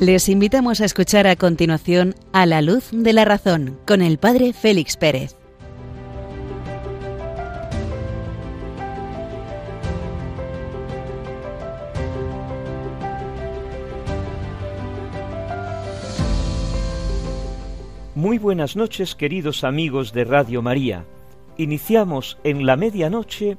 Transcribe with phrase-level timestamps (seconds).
[0.00, 4.52] Les invitamos a escuchar a continuación A la luz de la razón con el Padre
[4.52, 5.34] Félix Pérez.
[18.14, 21.06] Muy buenas noches queridos amigos de Radio María.
[21.56, 23.58] Iniciamos en la medianoche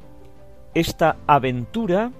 [0.74, 2.14] esta aventura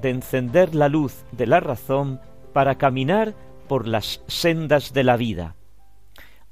[0.00, 2.18] de encender la luz de la razón
[2.54, 3.34] para caminar
[3.68, 5.54] por las sendas de la vida.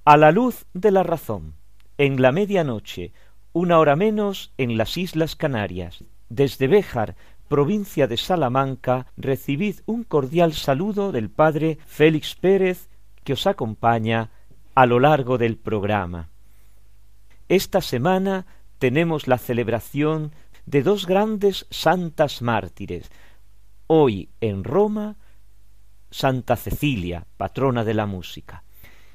[0.05, 1.55] A la luz de la razón,
[1.99, 3.13] en la medianoche,
[3.53, 7.17] una hora menos en las Islas Canarias, desde Béjar,
[7.49, 12.89] provincia de Salamanca, recibid un cordial saludo del Padre Félix Pérez,
[13.25, 14.31] que os acompaña
[14.75, 16.29] a lo largo del programa.
[17.49, 18.47] Esta semana
[18.79, 20.33] tenemos la celebración
[20.67, 23.11] de dos grandes santas mártires.
[23.87, 25.17] Hoy en Roma
[26.11, 28.65] Santa Cecilia, patrona de la música.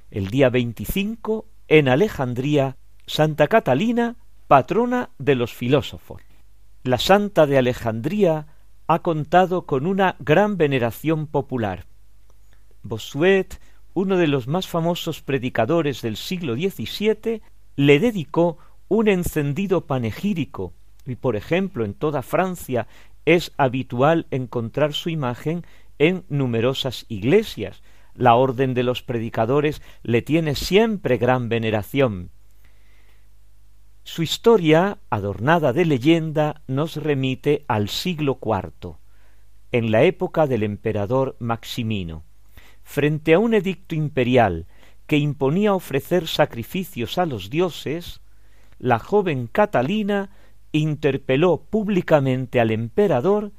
[0.10, 4.16] El día 25, en Alejandría, Santa Catalina,
[4.48, 6.22] patrona de los filósofos.
[6.84, 8.48] La Santa de Alejandría
[8.88, 11.86] ha contado con una gran veneración popular.
[12.84, 13.60] Bossuet,
[13.94, 17.42] uno de los más famosos predicadores del siglo XVII,
[17.76, 18.58] le dedicó
[18.90, 20.74] un encendido panegírico,
[21.06, 22.88] y por ejemplo en toda Francia
[23.26, 25.66] es habitual encontrar su imagen
[26.02, 27.84] en numerosas iglesias.
[28.16, 32.32] La orden de los predicadores le tiene siempre gran veneración.
[34.04, 38.96] Su historia, adornada de leyenda, nos remite al siglo IV,
[39.72, 42.24] en la época del emperador Maximino.
[42.82, 44.66] Frente a un edicto imperial
[45.06, 48.22] que imponía ofrecer sacrificios a los dioses,
[48.80, 50.32] la joven Catalina
[50.72, 53.52] interpeló públicamente al emperador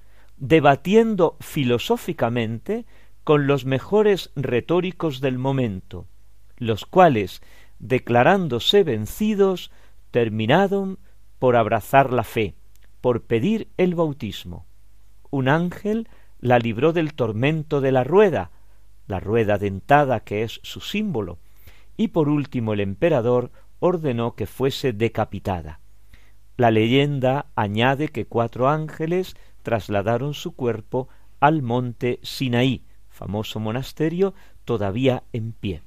[0.42, 2.84] debatiendo filosóficamente
[3.22, 6.08] con los mejores retóricos del momento,
[6.56, 7.42] los cuales,
[7.78, 9.70] declarándose vencidos,
[10.10, 10.98] terminaron
[11.38, 12.56] por abrazar la fe,
[13.00, 14.66] por pedir el bautismo.
[15.30, 16.08] Un ángel
[16.40, 18.50] la libró del tormento de la rueda,
[19.06, 21.38] la rueda dentada que es su símbolo,
[21.96, 25.78] y por último el emperador ordenó que fuese decapitada.
[26.56, 31.08] La leyenda añade que cuatro ángeles trasladaron su cuerpo
[31.40, 34.34] al monte Sinaí, famoso monasterio
[34.64, 35.82] todavía en pie.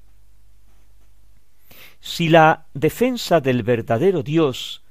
[2.00, 4.84] Si la defensa del verdadero Dios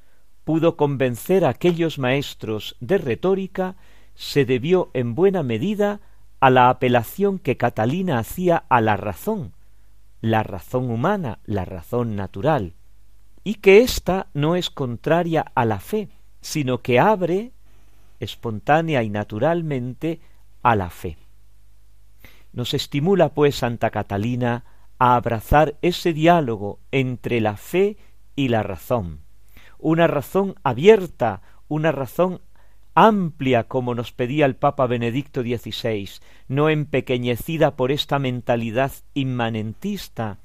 [0.45, 3.77] pudo convencer a aquellos maestros de retórica,
[4.15, 6.01] se debió en buena medida
[6.41, 9.55] a la apelación que Catalina hacía a la razón,
[10.21, 12.75] la razón humana, la razón natural,
[13.45, 16.09] y que ésta no es contraria a la fe,
[16.41, 17.53] sino que abre
[18.25, 20.21] espontánea y naturalmente
[20.63, 21.17] a la fe.
[22.53, 24.65] Nos estimula pues Santa Catalina
[24.99, 27.97] a abrazar ese diálogo entre la fe
[28.37, 29.21] y la razón,
[29.79, 32.41] una razón abierta, una razón
[32.95, 36.09] amplia como nos pedía el Papa Benedicto XVI,
[36.49, 40.39] no empequeñecida por esta mentalidad inmanentista,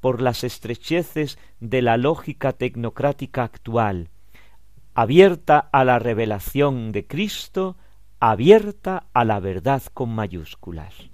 [0.00, 4.08] por las estrecheces de la lógica tecnocrática actual,
[4.94, 7.76] abierta a la revelación de Cristo,
[8.20, 11.11] abierta a la verdad con mayúsculas.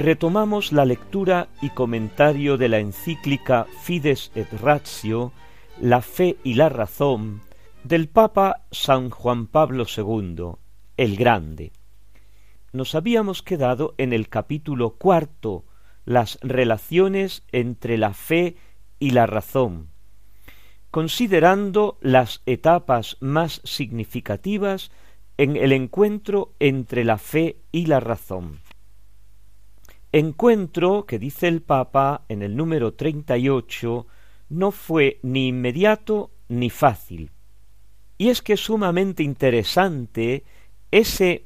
[0.00, 5.32] Retomamos la lectura y comentario de la encíclica Fides et Ratio,
[5.80, 7.40] La fe y la razón,
[7.84, 10.56] del Papa San Juan Pablo II,
[10.96, 11.72] el Grande.
[12.72, 15.64] Nos habíamos quedado en el capítulo cuarto,
[16.04, 18.56] las relaciones entre la fe
[18.98, 19.88] y la razón,
[20.90, 24.90] considerando las etapas más significativas
[25.38, 28.60] en el encuentro entre la fe y la razón.
[30.12, 34.06] Encuentro que dice el Papa en el número 38
[34.48, 37.30] no fue ni inmediato ni fácil.
[38.16, 40.44] Y es que es sumamente interesante
[40.90, 41.44] ese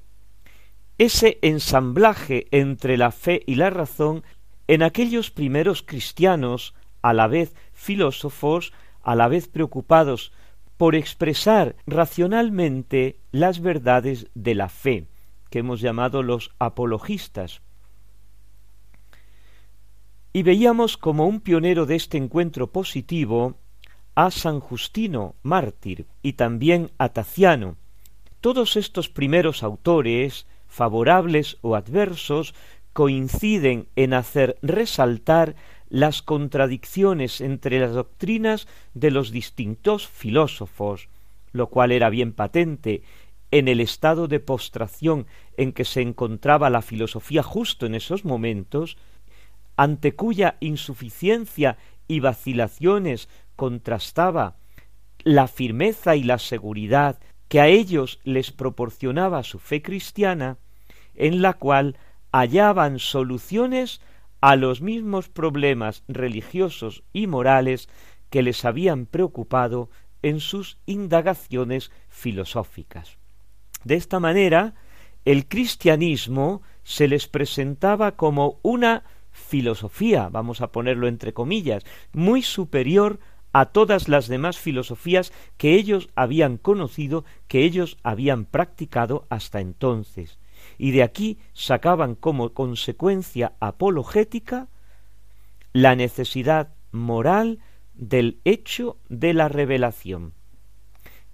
[0.97, 4.23] ese ensamblaje entre la fe y la razón
[4.69, 8.73] en aquellos primeros cristianos, a la vez filósofos,
[9.03, 10.33] a la vez preocupados
[10.77, 15.09] por expresar racionalmente las verdades de la fe,
[15.51, 17.61] que hemos llamado los apologistas
[20.33, 23.57] y veíamos como un pionero de este encuentro positivo
[24.15, 27.77] a San Justino, mártir, y también a Taciano.
[28.41, 32.55] Todos estos primeros autores, favorables o adversos,
[32.93, 35.55] coinciden en hacer resaltar
[35.89, 41.09] las contradicciones entre las doctrinas de los distintos filósofos,
[41.53, 43.03] lo cual era bien patente
[43.51, 45.27] en el estado de postración
[45.59, 48.97] en que se encontraba la filosofía justo en esos momentos,
[49.83, 51.77] ante cuya insuficiencia
[52.07, 54.55] y vacilaciones contrastaba
[55.25, 57.19] la firmeza y la seguridad
[57.49, 60.59] que a ellos les proporcionaba su fe cristiana,
[61.17, 61.97] en la cual
[62.31, 64.01] hallaban soluciones
[64.41, 67.89] a los mismos problemas religiosos y morales
[68.31, 69.91] que les habían preocupado
[70.23, 73.19] en sus indagaciones filosóficas.
[73.83, 74.75] De esta manera,
[75.25, 79.03] el cristianismo se les presentaba como una
[79.33, 83.19] filosofía, vamos a ponerlo entre comillas, muy superior
[83.53, 90.39] a todas las demás filosofías que ellos habían conocido, que ellos habían practicado hasta entonces.
[90.79, 94.69] Y de aquí sacaban como consecuencia apologética
[95.73, 97.59] la necesidad moral
[97.95, 100.33] del hecho de la revelación.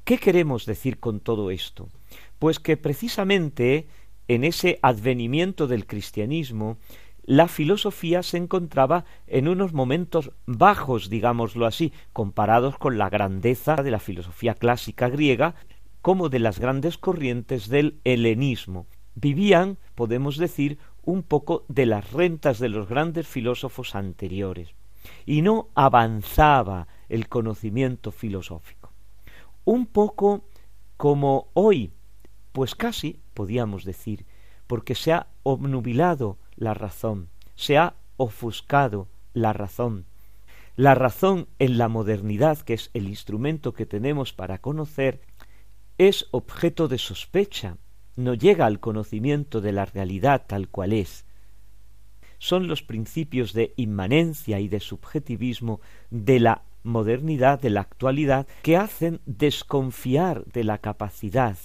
[0.05, 1.89] ¿Qué queremos decir con todo esto?
[2.39, 3.89] Pues que precisamente
[4.27, 6.79] en ese advenimiento del cristianismo
[7.29, 13.91] la filosofía se encontraba en unos momentos bajos, digámoslo así, comparados con la grandeza de
[13.91, 15.55] la filosofía clásica griega,
[16.01, 18.87] como de las grandes corrientes del helenismo.
[19.15, 24.71] Vivían, podemos decir, un poco de las rentas de los grandes filósofos anteriores,
[25.27, 28.91] y no avanzaba el conocimiento filosófico.
[29.67, 30.45] Un poco
[30.97, 31.93] como hoy,
[32.53, 34.25] pues casi podíamos decir,
[34.67, 40.05] porque se ha obnubilado la razón, se ha ofuscado la razón.
[40.77, 45.21] La razón en la modernidad, que es el instrumento que tenemos para conocer,
[45.99, 47.77] es objeto de sospecha,
[48.15, 51.25] no llega al conocimiento de la realidad tal cual es.
[52.39, 58.77] Son los principios de inmanencia y de subjetivismo de la modernidad, de la actualidad, que
[58.77, 61.57] hacen desconfiar de la capacidad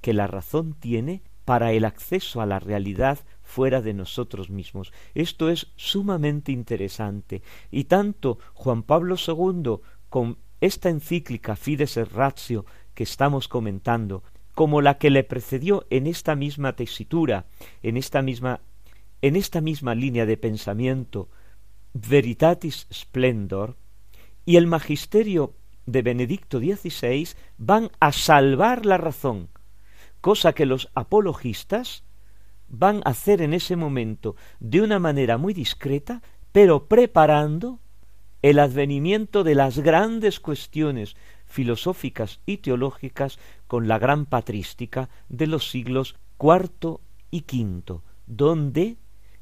[0.00, 4.92] que la razón tiene para el acceso a la realidad fuera de nosotros mismos.
[5.14, 9.78] Esto es sumamente interesante y tanto Juan Pablo II
[10.10, 14.22] con esta encíclica Fides et Ratio que estamos comentando,
[14.54, 17.46] como la que le precedió en esta misma tesitura,
[17.82, 18.60] en esta misma
[19.22, 21.28] en esta misma línea de pensamiento,
[21.92, 23.76] Veritatis Splendor,
[24.44, 25.54] y el magisterio
[25.86, 29.48] de Benedicto XVI van a salvar la razón,
[30.20, 32.04] cosa que los apologistas
[32.68, 36.22] van a hacer en ese momento de una manera muy discreta,
[36.52, 37.80] pero preparando
[38.42, 45.70] el advenimiento de las grandes cuestiones filosóficas y teológicas con la gran patrística de los
[45.70, 48.96] siglos cuarto y quinto, donde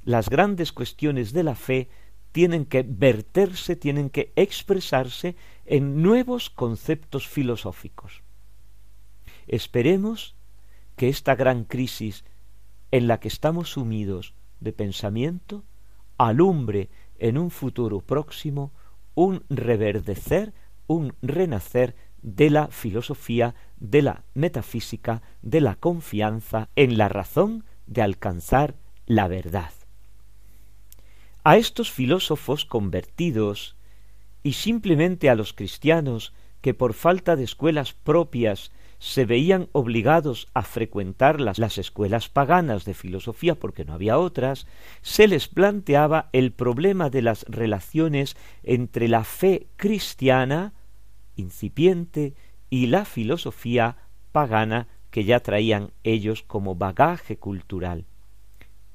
[0.04, 1.88] las grandes cuestiones de la fe
[2.33, 8.23] tienen que verterse, tienen que expresarse en nuevos conceptos filosóficos.
[9.47, 10.37] Esperemos
[10.97, 12.25] que esta gran crisis
[12.96, 15.64] en la que estamos sumidos de pensamiento
[16.16, 16.88] alumbre
[17.18, 18.72] en un futuro próximo
[19.14, 20.54] un reverdecer,
[20.86, 28.00] un renacer de la filosofía, de la metafísica, de la confianza en la razón de
[28.00, 29.72] alcanzar la verdad.
[31.44, 33.76] A estos filósofos convertidos
[34.42, 40.62] y simplemente a los cristianos que por falta de escuelas propias se veían obligados a
[40.62, 44.66] frecuentar las, las, escuelas paganas de filosofía porque no había otras,
[45.02, 50.72] se les planteaba el problema de las relaciones entre la fe cristiana
[51.36, 52.34] incipiente
[52.70, 53.96] y la filosofía
[54.32, 58.04] pagana que ya traían ellos como bagaje cultural.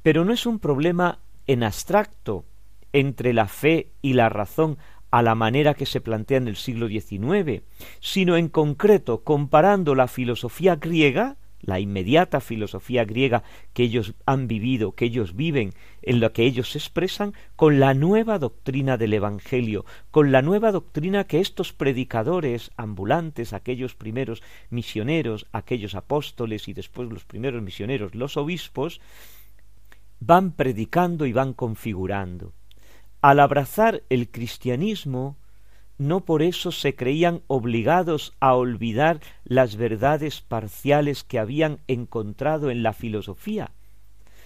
[0.03, 2.45] Pero no es un problema en abstracto
[2.93, 4.77] entre la fe y la razón
[5.11, 7.63] a la manera que se plantea en el siglo XIX,
[7.99, 14.93] sino en concreto comparando la filosofía griega, la inmediata filosofía griega que ellos han vivido,
[14.93, 19.85] que ellos viven, en la que ellos se expresan, con la nueva doctrina del Evangelio,
[20.09, 27.09] con la nueva doctrina que estos predicadores ambulantes, aquellos primeros misioneros, aquellos apóstoles y después
[27.09, 29.01] los primeros misioneros, los obispos,
[30.19, 32.53] van predicando y van configurando.
[33.21, 35.37] Al abrazar el cristianismo,
[35.99, 42.81] no por eso se creían obligados a olvidar las verdades parciales que habían encontrado en
[42.81, 43.69] la filosofía,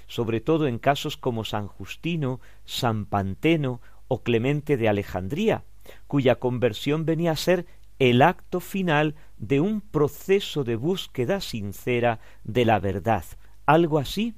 [0.08, 3.80] sobre todo en casos como San Justino, San Panteno
[4.10, 5.64] o Clemente de Alejandría,
[6.08, 7.66] cuya conversión venía a ser
[7.98, 13.24] el acto final de un proceso de búsqueda sincera de la verdad,
[13.66, 14.36] algo así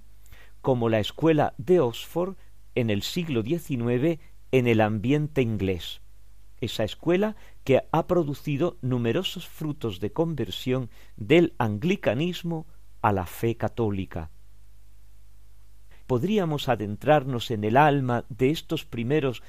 [0.61, 2.35] como la escuela de Oxford
[2.77, 4.19] en el siglo XIX
[4.51, 6.01] en el ambiente inglés.
[6.61, 12.67] Esa escuela que ha producido numerosos frutos de conversión del anglicanismo
[13.01, 14.29] a la fe católica.
[16.05, 19.41] Podríamos adentrarnos en el alma de estos primeros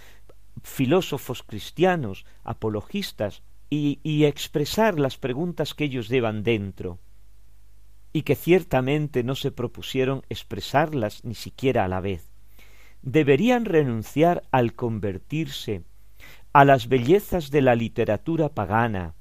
[0.62, 6.98] filósofos cristianos, apologistas, y, y, expresar las preguntas que ellos llevan dentro,
[8.14, 12.27] y que ciertamente no se propusieron expresarlas ni siquiera a la vez
[13.02, 15.82] deberían renunciar al convertirse
[16.52, 19.14] a las bellezas de la literatura pagana,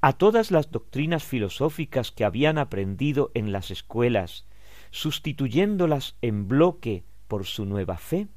[0.00, 4.46] a todas las doctrinas filosóficas que habían aprendido en las escuelas,
[4.90, 8.28] sustituyéndolas en bloque por su nueva fe?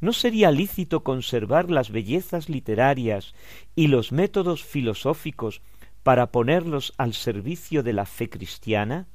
[0.00, 3.34] ¿No sería lícito conservar las bellezas literarias
[3.74, 5.62] y los métodos filosóficos
[6.02, 9.06] para ponerlos al servicio de la fe cristiana?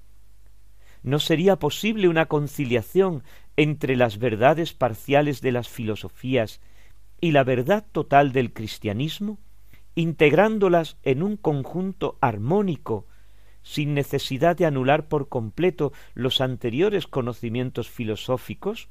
[1.04, 3.24] ¿No sería posible una conciliación
[3.56, 6.62] entre las verdades parciales de las filosofías
[7.22, 9.40] y la verdad total del cristianismo,
[9.96, 13.08] integrándolas en un conjunto armónico,
[13.62, 18.90] sin necesidad de anular por completo los anteriores conocimientos filosóficos?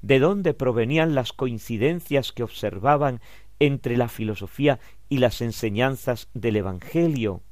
[0.00, 3.20] ¿De dónde provenían las coincidencias que observaban
[3.58, 7.42] entre la filosofía y las enseñanzas del Evangelio?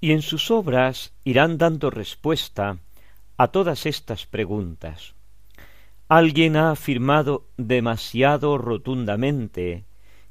[0.00, 2.78] Y en sus obras irán dando respuesta
[3.36, 5.14] a todas estas preguntas.
[6.08, 9.84] Alguien ha afirmado demasiado rotundamente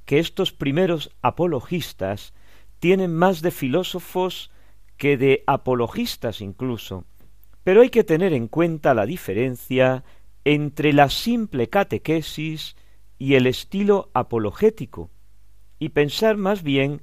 [0.05, 2.33] que estos primeros apologistas
[2.79, 4.51] tienen más de filósofos
[4.97, 7.05] que de apologistas incluso,
[7.63, 10.03] pero hay que tener en cuenta la diferencia
[10.45, 12.75] entre la simple catequesis
[13.19, 15.11] y el estilo apologético,
[15.77, 17.01] y pensar más bien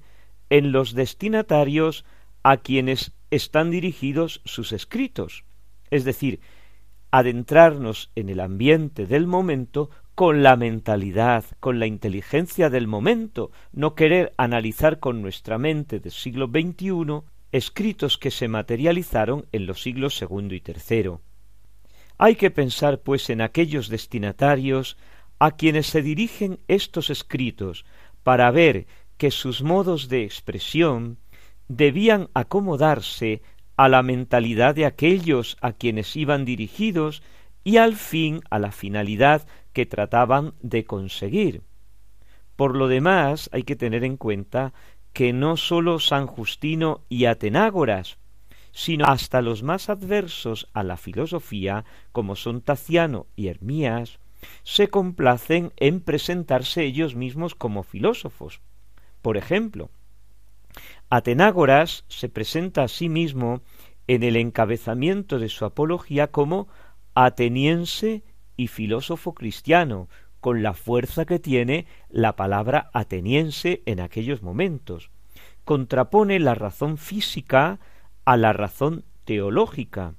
[0.51, 2.05] en los destinatarios
[2.45, 5.45] a quienes están dirigidos sus escritos
[5.95, 6.41] es decir,
[7.13, 13.95] adentrarnos en el ambiente del momento con la mentalidad, con la inteligencia del momento, no
[13.95, 17.23] querer analizar con nuestra mente del siglo XXI
[17.53, 21.21] escritos que se materializaron en los siglos segundo y tercero.
[22.19, 24.97] Hay que pensar, pues, en aquellos destinatarios
[25.39, 27.85] a quienes se dirigen estos escritos
[28.25, 31.19] para ver que sus modos de expresión
[31.69, 33.43] debían acomodarse
[33.77, 37.23] a la mentalidad de aquellos a quienes iban dirigidos
[37.65, 41.63] y al fin a la finalidad que trataban de conseguir.
[42.57, 44.73] Por lo demás, hay que tener en cuenta
[45.13, 48.19] que no sólo San Justino y Atenágoras,
[48.73, 54.19] sino hasta los más adversos a la filosofía, como son Taciano y Hermías,
[54.63, 58.61] se complacen en presentarse ellos mismos como filósofos.
[59.23, 59.91] Por ejemplo,
[61.15, 63.63] Atenágoras se presenta a sí mismo
[64.09, 66.67] en el encabezamiento de su apología como
[67.15, 68.25] ateniense
[68.57, 70.09] y filósofo cristiano,
[70.41, 75.13] con la fuerza que tiene la palabra ateniense en aquellos momentos.
[75.65, 77.79] Contrapone la razón física
[78.25, 80.15] a la razón teológica.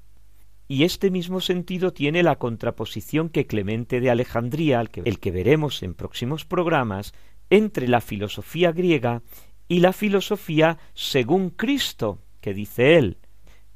[0.69, 5.31] Y este mismo sentido tiene la contraposición que Clemente de Alejandría, el que, el que
[5.31, 7.13] veremos en próximos programas,
[7.49, 9.23] entre la filosofía griega
[9.67, 13.17] y la filosofía según Cristo, que dice él.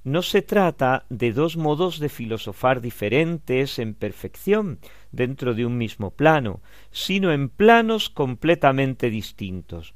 [0.04, 4.80] No se trata de dos modos de filosofar diferentes en perfección
[5.12, 9.94] dentro de un mismo plano, sino en planos completamente distintos.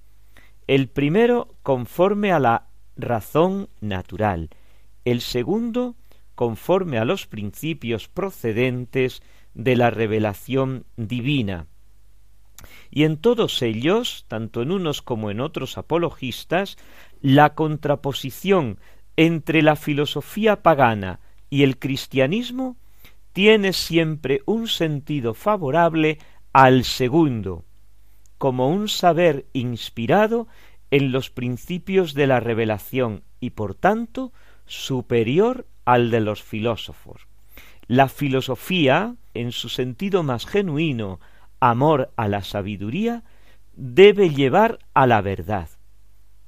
[0.67, 4.49] El primero conforme a la razón natural,
[5.05, 5.95] el segundo
[6.35, 9.21] conforme a los principios procedentes
[9.53, 11.67] de la revelación divina.
[12.91, 16.77] Y en todos ellos, tanto en unos como en otros apologistas,
[17.21, 18.79] la contraposición
[19.15, 22.77] entre la filosofía pagana y el cristianismo
[23.31, 26.19] tiene siempre un sentido favorable
[26.51, 27.65] al segundo,
[28.37, 30.47] como un saber inspirado
[30.91, 34.31] en los principios de la revelación y por tanto
[34.65, 37.27] superior al de los filósofos.
[37.87, 41.19] La filosofía, en su sentido más genuino,
[41.69, 43.23] amor a la sabiduría,
[43.73, 45.69] debe llevar a la verdad.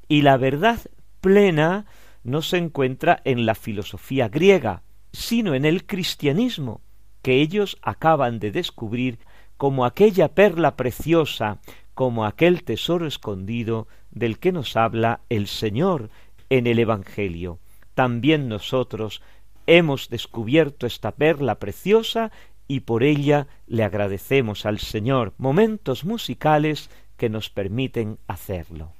[0.09, 0.79] Y la verdad
[1.21, 1.85] plena
[2.23, 6.81] no se encuentra en la filosofía griega, sino en el cristianismo,
[7.21, 9.19] que ellos acaban de descubrir
[9.57, 11.59] como aquella perla preciosa,
[11.93, 16.09] como aquel tesoro escondido del que nos habla el Señor
[16.49, 17.59] en el Evangelio.
[17.93, 19.21] También nosotros
[19.65, 22.31] hemos descubierto esta perla preciosa
[22.67, 28.93] y por ella le agradecemos al Señor momentos musicales que nos permiten hacerlo.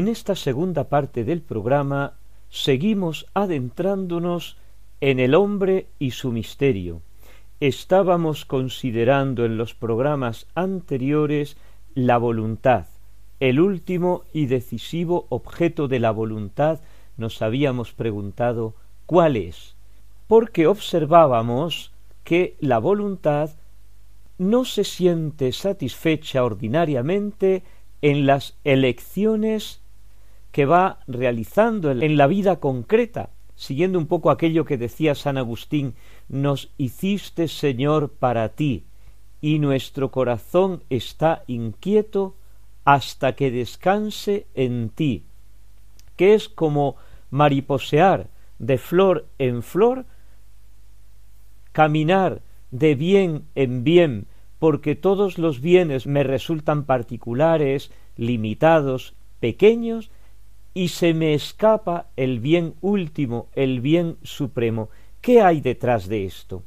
[0.00, 2.14] En esta segunda parte del programa
[2.48, 4.56] seguimos adentrándonos
[5.02, 7.02] en el hombre y su misterio.
[7.60, 11.58] Estábamos considerando en los programas anteriores
[11.94, 12.86] la voluntad,
[13.40, 16.80] el último y decisivo objeto de la voluntad
[17.18, 18.72] nos habíamos preguntado
[19.04, 19.76] cuál es,
[20.28, 21.92] porque observábamos
[22.24, 23.50] que la voluntad
[24.38, 27.64] no se siente satisfecha ordinariamente
[28.00, 29.79] en las elecciones
[30.52, 35.94] que va realizando en la vida concreta, siguiendo un poco aquello que decía San Agustín,
[36.28, 38.84] nos hiciste Señor para ti,
[39.40, 42.34] y nuestro corazón está inquieto
[42.84, 45.24] hasta que descanse en ti,
[46.16, 46.96] que es como
[47.30, 50.04] mariposear de flor en flor,
[51.72, 54.26] caminar de bien en bien,
[54.58, 60.10] porque todos los bienes me resultan particulares, limitados, pequeños,
[60.74, 64.88] y se me escapa el bien último, el bien supremo.
[65.20, 66.62] ¿Qué hay detrás de esto?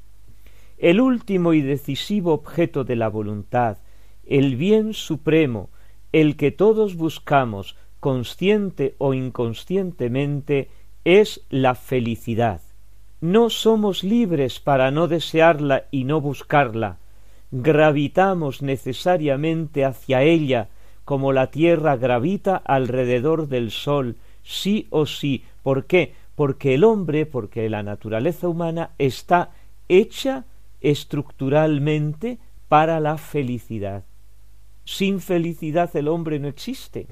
[0.78, 3.78] El último y decisivo objeto de la voluntad,
[4.26, 5.70] el bien supremo,
[6.12, 10.70] el que todos buscamos, consciente o inconscientemente,
[11.06, 12.62] es la felicidad.
[13.22, 16.98] No somos libres para no desearla y no buscarla.
[17.52, 20.70] Gravitamos necesariamente hacia ella,
[21.06, 25.44] como la Tierra gravita alrededor del Sol, sí o sí.
[25.62, 26.13] ¿Por qué?
[26.36, 29.52] Porque el hombre, porque la naturaleza humana está
[29.89, 30.46] hecha
[30.82, 34.04] estructuralmente para la felicidad.
[34.86, 37.08] Sin felicidad el hombre no existe.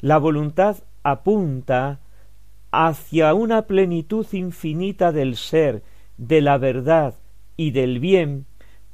[0.00, 2.00] La voluntad apunta
[2.72, 5.82] hacia una plenitud infinita del ser,
[6.16, 7.14] de la verdad
[7.56, 8.46] y del bien,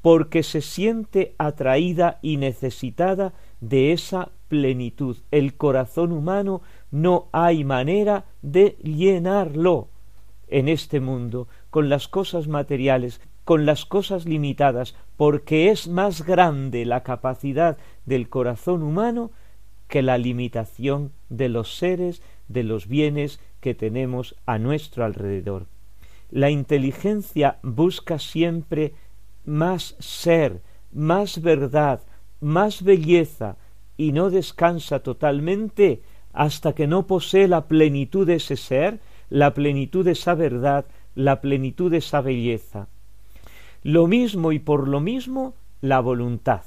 [0.02, 5.16] porque se siente atraída y necesitada de esa plenitud.
[5.30, 9.88] El corazón humano no hay manera de llenarlo
[10.48, 16.84] en este mundo con las cosas materiales, con las cosas limitadas, porque es más grande
[16.84, 19.30] la capacidad del corazón humano
[19.88, 25.66] que la limitación de los seres, de los bienes que tenemos a nuestro alrededor.
[26.30, 28.92] La inteligencia busca siempre
[29.46, 30.60] más ser,
[30.92, 32.02] más verdad,
[32.40, 33.56] más belleza,
[33.96, 40.04] y no descansa totalmente hasta que no posee la plenitud de ese ser, la plenitud
[40.04, 42.86] de esa verdad, la plenitud de esa belleza.
[43.82, 46.62] Lo mismo y por lo mismo la voluntad.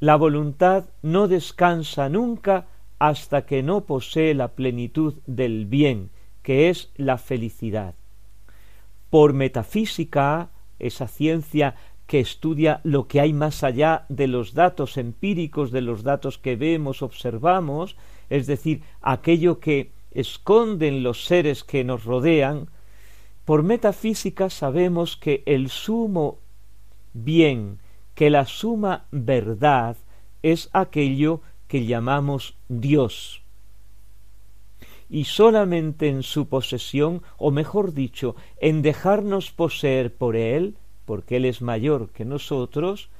[0.00, 2.66] La voluntad no descansa nunca
[2.98, 6.10] hasta que no posee la plenitud del bien,
[6.42, 7.94] que es la felicidad.
[9.08, 11.74] Por metafísica, esa ciencia
[12.06, 16.56] que estudia lo que hay más allá de los datos empíricos, de los datos que
[16.56, 17.96] vemos, observamos,
[18.30, 22.68] es decir, aquello que esconden los seres que nos rodean,
[23.44, 26.38] por metafísica sabemos que el sumo
[27.12, 27.78] bien,
[28.14, 29.96] que la suma verdad
[30.42, 33.42] es aquello que llamamos Dios.
[35.10, 41.44] Y solamente en su posesión, o mejor dicho, en dejarnos poseer por Él, porque Él
[41.44, 43.10] es mayor que nosotros,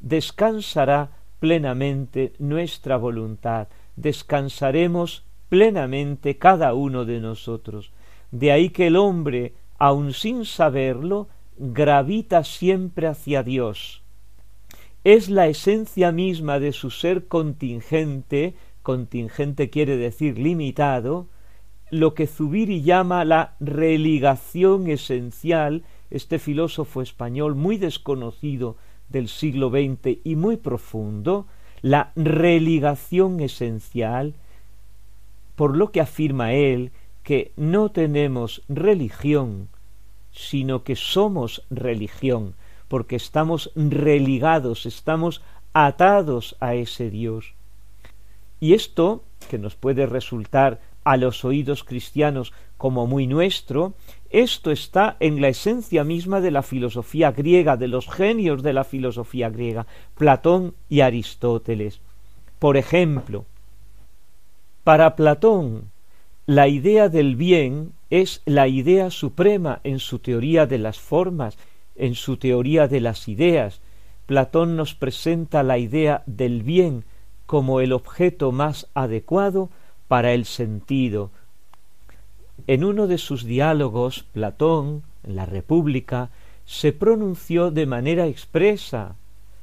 [0.00, 7.92] descansará plenamente nuestra voluntad, descansaremos plenamente cada uno de nosotros.
[8.30, 14.02] De ahí que el hombre aun sin saberlo, gravita siempre hacia Dios.
[15.04, 21.28] Es la esencia misma de su ser contingente, contingente quiere decir limitado,
[21.90, 28.76] lo que Zubiri llama la religación esencial, este filósofo español muy desconocido
[29.08, 31.46] del siglo XX y muy profundo,
[31.82, 34.34] la religación esencial,
[35.56, 36.92] por lo que afirma él
[37.24, 39.68] que no tenemos religión,
[40.30, 42.54] sino que somos religión,
[42.86, 47.54] porque estamos religados, estamos atados a ese Dios.
[48.60, 53.94] Y esto, que nos puede resultar a los oídos cristianos como muy nuestro,
[54.30, 58.84] esto está en la esencia misma de la filosofía griega, de los genios de la
[58.84, 62.00] filosofía griega, Platón y Aristóteles.
[62.58, 63.44] Por ejemplo,
[64.82, 65.90] para Platón,
[66.46, 71.56] la idea del bien es la idea suprema en su teoría de las formas,
[71.96, 73.80] en su teoría de las ideas.
[74.26, 77.04] Platón nos presenta la idea del bien
[77.46, 79.70] como el objeto más adecuado
[80.08, 81.30] para el sentido.
[82.66, 86.30] En uno de sus diálogos, Platón, en la República,
[86.64, 89.16] se pronunció de manera expresa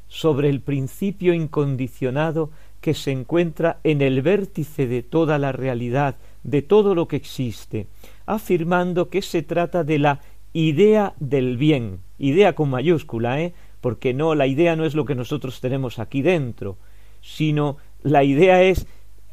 [0.07, 2.51] sobre el principio incondicionado
[2.81, 7.87] que se encuentra en el vértice de toda la realidad, de todo lo que existe,
[8.25, 10.19] afirmando que se trata de la
[10.53, 13.53] idea del bien, idea con mayúscula, ¿eh?
[13.79, 16.77] porque no, la idea no es lo que nosotros tenemos aquí dentro,
[17.21, 18.87] sino la idea es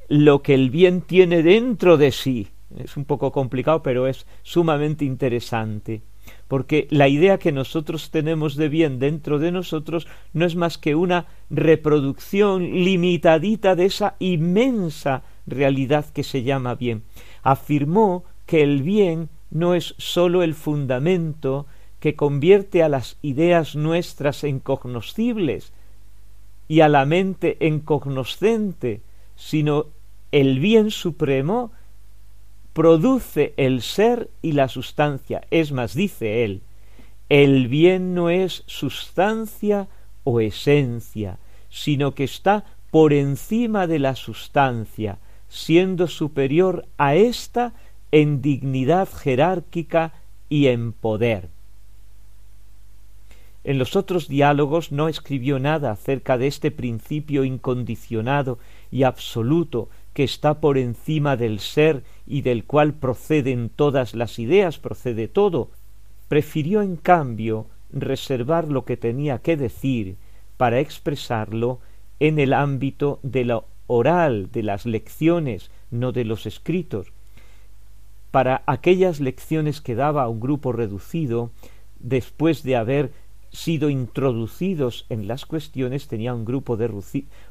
[0.09, 2.49] lo que el bien tiene dentro de sí.
[2.77, 6.03] Es un poco complicado, pero es sumamente interesante
[6.49, 10.95] porque la idea que nosotros tenemos de bien dentro de nosotros no es más que
[10.95, 17.03] una reproducción limitadita de esa inmensa realidad que se llama bien.
[17.43, 21.67] Afirmó que el bien no es sólo el fundamento
[22.01, 25.73] que convierte a las ideas nuestras en cognoscibles
[26.69, 29.01] y a la mente en cognoscente,
[29.37, 29.87] sino
[30.31, 31.73] el bien supremo
[32.79, 35.43] produce el ser y la sustancia.
[35.51, 36.63] Es más, dice él,
[37.29, 39.89] el bien no es sustancia
[40.23, 47.73] o esencia, sino que está por encima de la sustancia, siendo superior a ésta
[48.13, 50.13] en dignidad jerárquica
[50.49, 51.49] y en poder.
[53.65, 58.61] En los otros diálogos no escribió nada acerca de este principio incondicionado
[58.93, 64.79] y absoluto que está por encima del ser y del cual proceden todas las ideas,
[64.79, 65.71] procede todo.
[66.29, 70.17] Prefirió, en cambio, reservar lo que tenía que decir
[70.59, 71.81] para expresarlo
[72.21, 77.13] en el ámbito de lo oral, de las lecciones, no de los escritos.
[78.31, 81.51] Para aquellas lecciones que daba a un grupo reducido,
[81.99, 83.11] después de haber
[83.51, 86.91] sido introducidos en las cuestiones, tenía un grupo, de,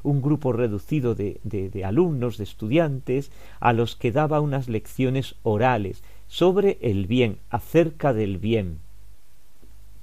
[0.02, 3.30] un grupo reducido de, de, alumnos, de estudiantes,
[3.60, 8.78] a los que daba unas lecciones orales sobre el bien, acerca del bien.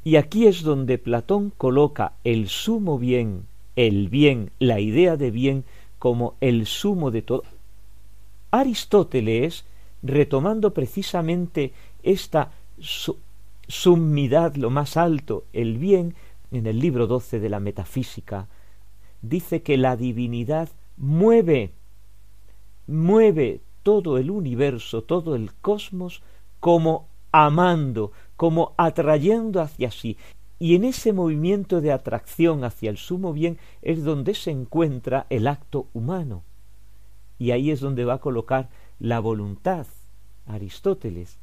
[0.04, 5.64] Y aquí es donde Platón coloca el sumo bien, el bien, la idea de bien,
[5.98, 7.44] como el sumo de todo.
[8.52, 9.66] Aristóteles,
[10.04, 12.52] retomando precisamente esta
[13.68, 16.16] sumidad, lo más alto, el bien,
[16.52, 18.48] en el libro doce de la Metafísica,
[19.22, 21.72] dice que la divinidad mueve,
[22.88, 26.22] mueve todo el universo, todo el cosmos,
[26.60, 30.18] como amando, como atrayendo hacia sí.
[30.58, 35.48] Y en ese movimiento de atracción hacia el sumo bien es donde se encuentra el
[35.48, 36.44] acto humano.
[37.38, 39.86] Y ahí es donde va a colocar la voluntad,
[40.46, 41.38] Aristóteles,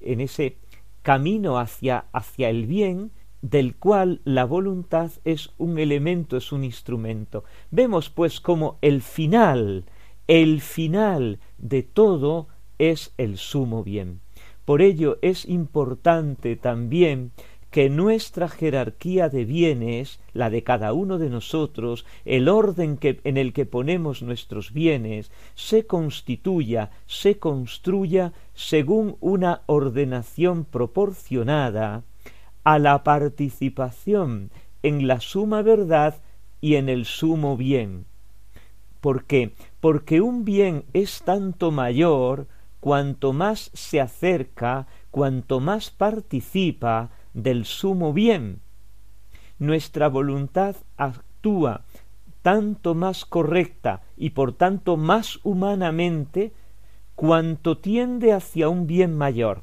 [0.00, 0.56] en ese
[1.02, 7.44] camino hacia, hacia el bien del cual la voluntad es un elemento, es un instrumento.
[7.70, 9.84] Vemos pues como el final,
[10.26, 14.20] el final de todo es el sumo bien.
[14.64, 17.32] Por ello es importante también
[17.70, 23.52] que nuestra jerarquía de bienes, la de cada uno de nosotros, el orden en el
[23.52, 32.04] que ponemos nuestros bienes, se constituya, se construya según una ordenación proporcionada
[32.64, 34.50] a la participación
[34.82, 36.16] en la suma verdad
[36.60, 38.06] y en el sumo bien.
[39.00, 39.54] ¿Por qué?
[39.80, 42.46] Porque un bien es tanto mayor
[42.80, 47.10] cuanto más se acerca, cuanto más participa
[47.42, 48.60] del sumo bien.
[49.58, 51.84] Nuestra voluntad actúa
[52.42, 56.52] tanto más correcta y por tanto más humanamente
[57.14, 59.62] cuanto tiende hacia un bien mayor.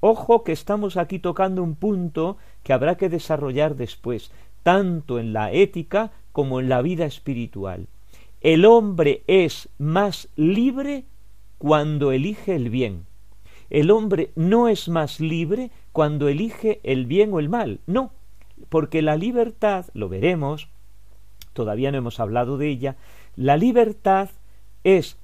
[0.00, 5.52] Ojo que estamos aquí tocando un punto que habrá que desarrollar después, tanto en la
[5.52, 7.86] ética como en la vida espiritual.
[8.40, 11.04] El hombre es más libre
[11.58, 13.06] cuando elige el bien.
[13.72, 18.12] El hombre no es más libre cuando elige el bien o el mal, no,
[18.68, 20.68] porque la libertad, lo veremos,
[21.54, 22.96] todavía no hemos hablado de ella,
[23.34, 24.28] la libertad
[24.84, 25.16] es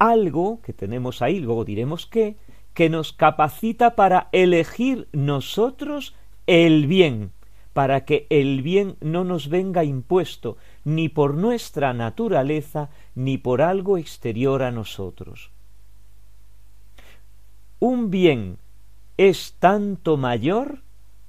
[0.00, 2.34] algo que tenemos ahí, luego diremos qué,
[2.74, 6.16] que nos capacita para elegir nosotros
[6.48, 7.30] el bien,
[7.72, 13.96] para que el bien no nos venga impuesto ni por nuestra naturaleza ni por algo
[13.96, 15.52] exterior a nosotros
[17.80, 18.58] un bien
[19.16, 20.82] es tanto mayor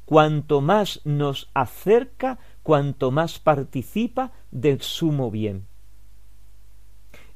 [0.04, 5.66] cuanto más nos acerca, cuanto más participa del sumo bien.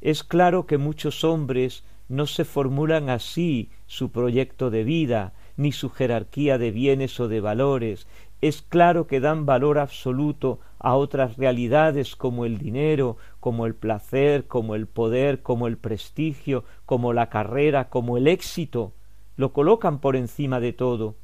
[0.02, 5.90] Es claro que muchos hombres no se formulan así su proyecto de vida, ni su
[5.90, 8.08] jerarquía de bienes o de valores.
[8.42, 14.46] Es claro que dan valor absoluto a otras realidades como el dinero, como el placer,
[14.48, 18.92] como el poder, como el prestigio, como la carrera, como el éxito,
[19.38, 21.16] lo colocan por encima de todo,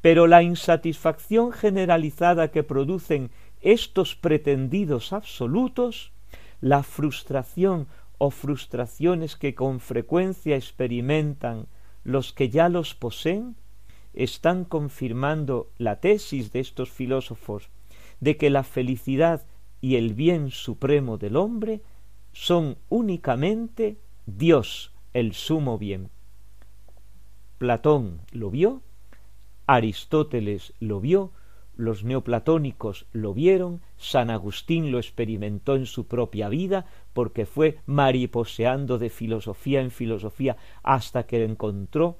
[0.00, 6.12] pero la insatisfacción generalizada que producen estos pretendidos absolutos,
[6.60, 7.86] la frustración
[8.18, 11.66] o frustraciones que con frecuencia experimentan
[12.04, 13.56] los que ya los poseen,
[14.14, 17.70] están confirmando la tesis de estos filósofos
[18.20, 19.42] de que la felicidad
[19.80, 21.80] y el bien supremo del hombre
[22.32, 23.96] son únicamente
[24.26, 26.10] Dios, el sumo bien.
[27.62, 28.82] Platón lo vio,
[29.68, 31.30] Aristóteles lo vio,
[31.76, 38.98] los neoplatónicos lo vieron, San Agustín lo experimentó en su propia vida, porque fue mariposeando
[38.98, 42.18] de filosofía en filosofía hasta que encontró,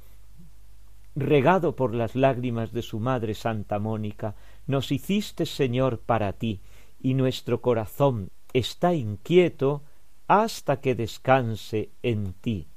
[1.17, 4.37] regado por las lágrimas de su madre Santa Mónica,
[4.69, 6.61] nos hiciste Señor para ti,
[7.01, 9.83] y nuestro corazón está inquieto
[10.29, 12.69] hasta que descanse en ti.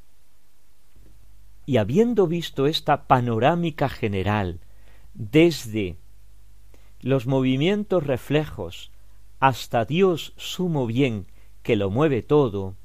[1.65, 4.59] Y habiendo visto esta panorámica general
[5.13, 5.97] desde
[7.01, 8.91] los movimientos reflejos
[9.39, 11.27] hasta Dios sumo bien,
[11.63, 12.75] que lo mueve todo,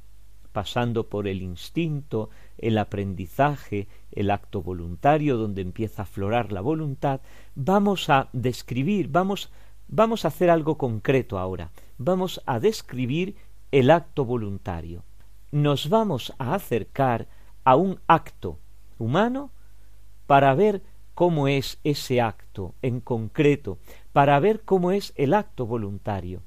[0.52, 7.20] pasando por el instinto, el aprendizaje, el acto voluntario donde empieza a aflorar la voluntad,
[7.54, 9.50] vamos a describir, vamos,
[9.88, 13.36] vamos a hacer algo concreto ahora, vamos a describir
[13.70, 15.04] el acto voluntario.
[15.52, 17.28] Nos vamos a acercar
[17.64, 18.58] a un acto
[19.00, 19.50] humano
[20.26, 20.82] para ver
[21.14, 23.78] cómo es ese acto en concreto,
[24.12, 26.42] para ver cómo es el acto voluntario.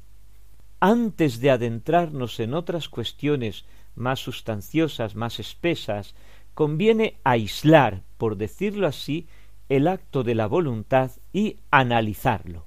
[0.79, 6.15] Antes de adentrarnos en otras cuestiones más sustanciosas, más espesas,
[6.53, 9.27] conviene aislar, por decirlo así,
[9.69, 12.65] el acto de la voluntad y analizarlo.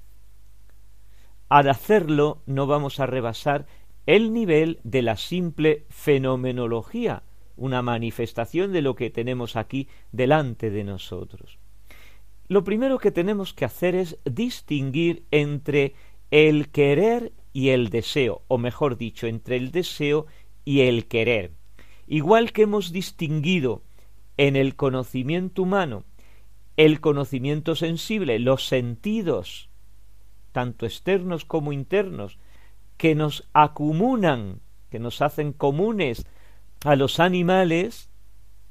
[1.49, 3.65] Al hacerlo no vamos a rebasar
[4.05, 7.23] el nivel de la simple fenomenología,
[7.57, 11.59] una manifestación de lo que tenemos aquí delante de nosotros.
[12.47, 15.95] Lo primero que tenemos que hacer es distinguir entre
[16.31, 20.27] el querer y el deseo, o mejor dicho, entre el deseo
[20.63, 21.51] y el querer.
[22.07, 23.83] Igual que hemos distinguido
[24.37, 26.05] en el conocimiento humano
[26.77, 29.69] el conocimiento sensible, los sentidos,
[30.51, 32.37] tanto externos como internos,
[32.97, 36.27] que nos acumulan, que nos hacen comunes
[36.83, 38.09] a los animales,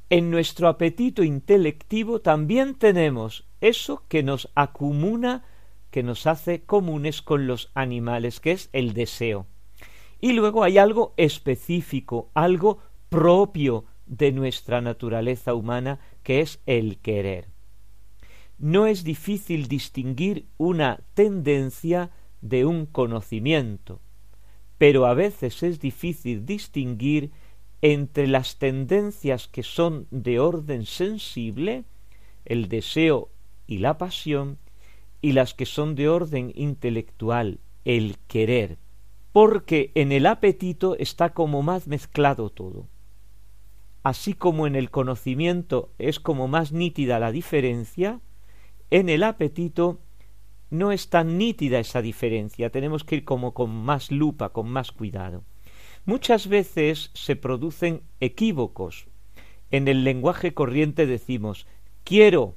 [0.08, 5.44] en nuestro apetito intelectivo también tenemos eso que nos acumula,
[5.90, 9.46] que nos hace comunes con los animales, que es el deseo.
[10.20, 17.48] Y luego hay algo específico, algo propio de nuestra naturaleza humana, que es el querer.
[18.58, 24.00] No es difícil distinguir una tendencia de un conocimiento,
[24.78, 27.32] pero a veces es difícil distinguir
[27.82, 31.84] entre las tendencias que son de orden sensible,
[32.44, 33.30] el deseo
[33.66, 34.58] y la pasión,
[35.20, 38.78] y las que son de orden intelectual, el querer
[39.36, 42.86] porque en el apetito está como más mezclado todo.
[44.02, 48.22] Así como en el conocimiento es como más nítida la diferencia,
[48.90, 49.98] en el apetito
[50.70, 54.90] no es tan nítida esa diferencia, tenemos que ir como con más lupa, con más
[54.90, 55.44] cuidado.
[56.06, 59.08] Muchas veces se producen equívocos.
[59.72, 61.66] En el lenguaje corriente decimos
[62.04, 62.54] quiero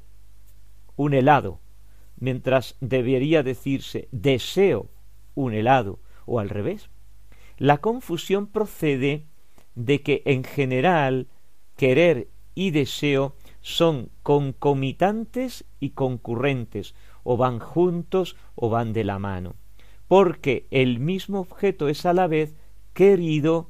[0.96, 1.60] un helado,
[2.20, 4.92] mientras debería decirse deseo
[5.34, 6.92] un helado, o al revés.
[7.58, 9.26] La confusión procede
[9.74, 11.28] de que en general
[11.76, 19.56] querer y deseo son concomitantes y concurrentes, o van juntos o van de la mano,
[20.08, 22.54] porque el mismo objeto es a la vez
[23.00, 23.70] querido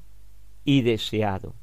[0.65, 1.53] y deseado.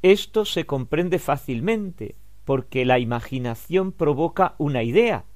[0.00, 2.14] Esto se comprende fácilmente,
[2.46, 5.26] porque la imaginación provoca una idea,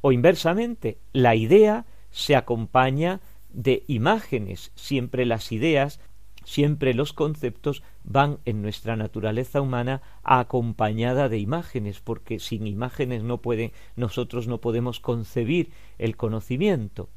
[0.00, 4.72] o inversamente, la idea se acompaña de imágenes.
[4.74, 6.00] Siempre las ideas,
[6.44, 13.38] siempre los conceptos van en nuestra naturaleza humana acompañada de imágenes, porque sin imágenes no
[13.40, 17.08] pueden, nosotros no podemos concebir el conocimiento.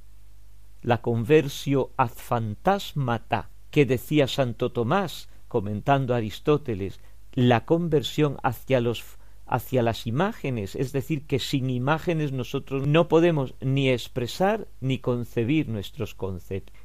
[0.82, 7.00] La conversio ad fantasmata que decía Santo Tomás comentando a Aristóteles,
[7.34, 9.04] la conversión hacia los
[9.46, 15.68] hacia las imágenes, es decir, que sin imágenes nosotros no podemos ni expresar ni concebir
[15.70, 16.80] nuestros conceptos.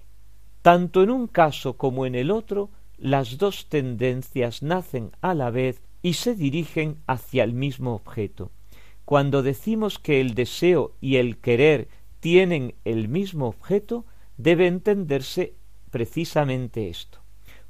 [0.63, 5.83] Tanto en un caso como en el otro, las dos tendencias nacen a la vez
[6.01, 8.51] y se dirigen hacia el mismo objeto.
[9.05, 11.89] Cuando decimos que el deseo y el querer
[12.25, 14.07] tienen el mismo objeto,
[14.39, 15.57] debe entenderse
[15.91, 17.19] precisamente esto,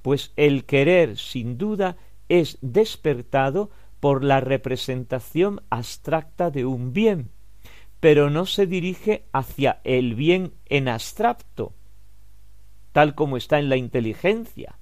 [0.01, 1.97] pues el querer sin duda
[2.29, 7.31] es despertado por la representación abstracta de un bien,
[7.99, 11.73] pero no se dirige hacia el bien en abstracto,
[12.93, 14.79] tal como está en la inteligencia,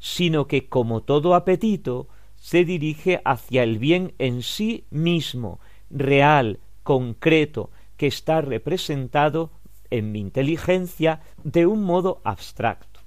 [0.00, 7.70] sino que como todo apetito se dirige hacia el bien en sí mismo, real, concreto,
[7.98, 9.50] que está representado
[9.90, 13.00] en mi inteligencia de un modo abstracto.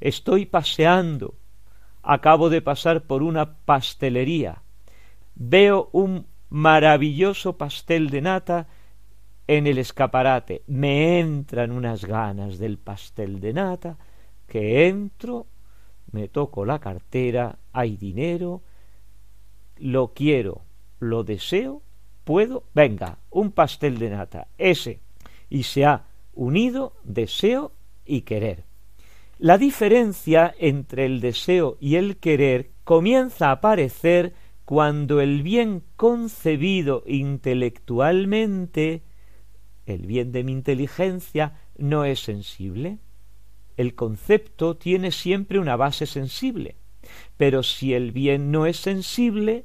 [0.00, 1.34] Estoy paseando,
[2.02, 4.62] acabo de pasar por una pastelería,
[5.36, 8.66] veo un maravilloso pastel de nata
[9.46, 10.62] en el escaparate.
[10.66, 13.98] Me entran unas ganas del pastel de nata,
[14.46, 15.46] que entro,
[16.12, 18.62] me toco la cartera, hay dinero,
[19.76, 20.62] lo quiero,
[21.00, 21.82] lo deseo,
[22.24, 25.00] puedo, venga, un pastel de nata, ese.
[25.48, 27.72] Y se ha unido deseo
[28.04, 28.64] y querer.
[29.38, 37.02] La diferencia entre el deseo y el querer comienza a aparecer cuando el bien concebido
[37.06, 39.02] intelectualmente
[39.86, 42.98] el bien de mi inteligencia no es sensible.
[43.76, 46.76] El concepto tiene siempre una base sensible,
[47.36, 49.64] pero si el bien no es sensible,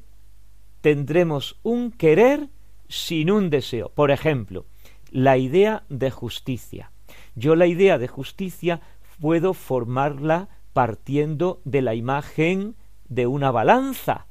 [0.82, 2.50] tendremos un querer
[2.88, 3.90] sin un deseo.
[3.90, 4.66] Por ejemplo,
[5.12, 6.92] la idea de justicia.
[7.36, 8.82] Yo la idea de justicia
[9.20, 12.76] puedo formarla partiendo de la imagen
[13.08, 14.28] de una balanza,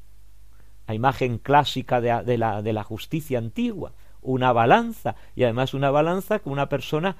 [0.87, 3.93] la imagen clásica de, la, de la justicia antigua,
[4.23, 7.17] una balanza, y además una balanza con una persona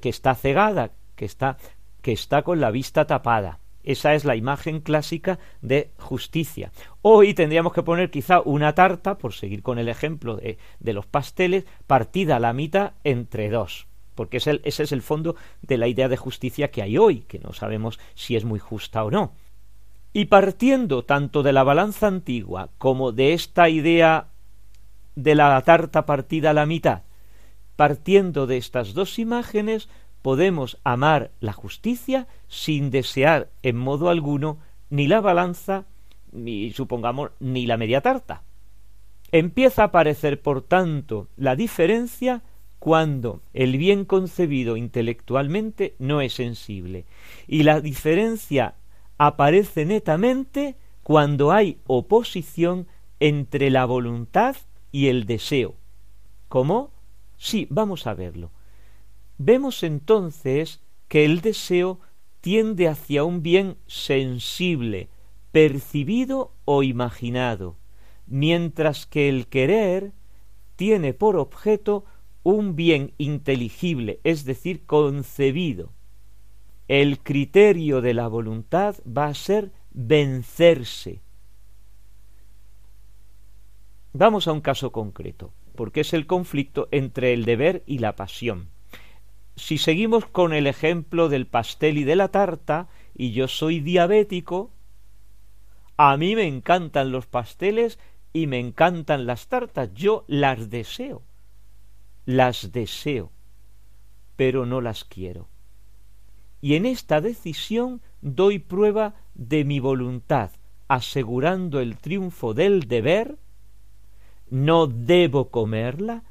[0.00, 1.56] que está cegada, que está,
[2.02, 3.58] que está con la vista tapada.
[3.84, 6.70] Esa es la imagen clásica de justicia.
[7.02, 10.58] Hoy tendríamos que poner quizá una tarta, por seguir con el ejemplo de,
[10.92, 15.88] los pasteles, partida a la mitad entre dos porque ese es el fondo de la
[15.88, 19.32] idea de justicia que hay hoy, que no sabemos si es muy justa o no.
[20.12, 24.28] Y partiendo tanto de la balanza antigua como de esta idea
[25.14, 27.02] de la tarta partida a la mitad,
[27.76, 29.88] partiendo de estas dos imágenes,
[30.22, 34.58] podemos amar la justicia sin desear en modo alguno
[34.88, 35.84] ni la balanza,
[36.32, 38.42] ni supongamos, ni la media tarta.
[39.32, 42.42] Empieza a aparecer, por tanto, la diferencia
[42.78, 47.04] cuando el bien concebido intelectualmente no es sensible.
[47.46, 48.74] Y la diferencia
[49.18, 52.86] aparece netamente cuando hay oposición
[53.20, 54.56] entre la voluntad
[54.90, 55.74] y el deseo.
[56.48, 56.90] ¿Cómo?
[57.38, 58.50] Sí, vamos a verlo.
[59.38, 62.00] Vemos entonces que el deseo
[62.40, 65.08] tiende hacia un bien sensible,
[65.52, 67.76] percibido o imaginado,
[68.26, 70.12] mientras que el querer
[70.76, 72.04] tiene por objeto
[72.42, 75.92] un bien inteligible, es decir, concebido.
[76.88, 81.20] El criterio de la voluntad va a ser vencerse.
[84.12, 88.71] Vamos a un caso concreto, porque es el conflicto entre el deber y la pasión.
[89.56, 94.70] Si seguimos con el ejemplo del pastel y de la tarta, y yo soy diabético,
[95.96, 97.98] a mí me encantan los pasteles
[98.32, 101.22] y me encantan las tartas, yo las deseo
[102.24, 103.30] las deseo,
[104.36, 105.48] pero no las quiero.
[106.60, 110.50] Y en esta decisión doy prueba de mi voluntad,
[110.88, 113.38] asegurando el triunfo del deber,
[114.50, 116.24] no debo comerla,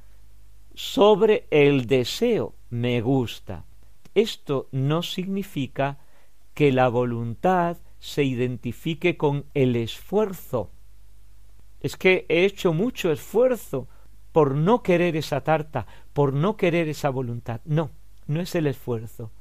[0.73, 3.65] sobre el deseo me gusta.
[4.15, 5.99] Esto no significa
[6.55, 10.71] que la voluntad se identifique con el esfuerzo.
[11.81, 13.87] Es que he hecho mucho esfuerzo
[14.31, 17.61] por no querer esa tarta, por no querer esa voluntad.
[17.65, 17.91] No,
[18.27, 19.31] no es el esfuerzo,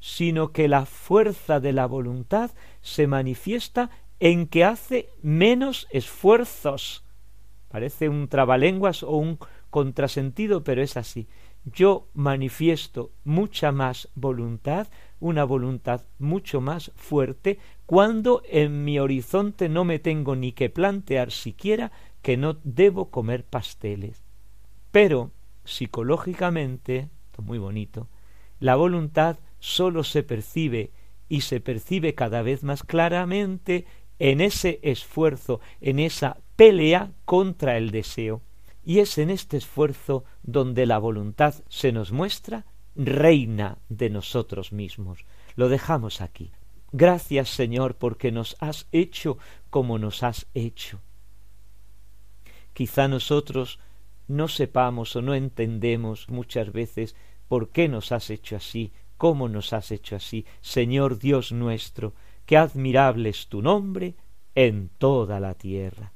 [0.00, 2.50] sino que la fuerza de la voluntad
[2.80, 7.04] se manifiesta en que hace menos esfuerzos.
[7.68, 9.38] Parece un trabalenguas o un
[9.70, 11.26] contrasentido, pero es así.
[11.64, 14.88] Yo manifiesto mucha más voluntad,
[15.20, 21.30] una voluntad mucho más fuerte, cuando en mi horizonte no me tengo ni que plantear
[21.30, 24.22] siquiera que no debo comer pasteles.
[24.90, 25.30] Pero,
[25.64, 27.08] psicológicamente,
[27.38, 28.08] muy bonito,
[28.60, 30.90] la voluntad sólo se percibe
[31.28, 33.86] y se percibe cada vez más claramente
[34.18, 38.42] en ese esfuerzo, en esa pelea contra el deseo.
[38.84, 45.24] Y es en este esfuerzo donde la voluntad se nos muestra reina de nosotros mismos.
[45.56, 46.50] Lo dejamos aquí.
[46.92, 49.38] Gracias Señor porque nos has hecho
[49.70, 51.00] como nos has hecho.
[52.74, 53.78] Quizá nosotros
[54.28, 57.16] no sepamos o no entendemos muchas veces
[57.48, 62.14] por qué nos has hecho así, cómo nos has hecho así, Señor Dios nuestro,
[62.46, 64.14] qué admirable es tu nombre
[64.54, 66.12] en toda la tierra.